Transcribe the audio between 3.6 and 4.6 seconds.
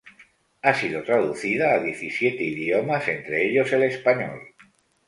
el español.